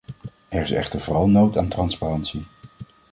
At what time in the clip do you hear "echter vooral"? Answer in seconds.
0.71-1.29